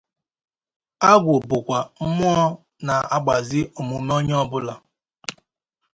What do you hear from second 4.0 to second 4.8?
onye ọbụla